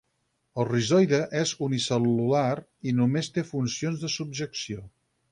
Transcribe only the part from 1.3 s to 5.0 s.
és unicel·lular i només té funcions de subjecció.